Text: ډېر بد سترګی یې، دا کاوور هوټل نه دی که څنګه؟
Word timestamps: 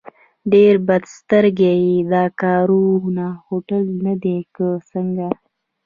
ډېر 0.53 0.73
بد 0.87 1.03
سترګی 1.17 1.73
یې، 1.85 1.97
دا 2.13 2.23
کاوور 2.41 3.17
هوټل 3.47 3.83
نه 4.05 4.13
دی 4.23 4.37
که 4.55 4.65
څنګه؟ 4.91 5.27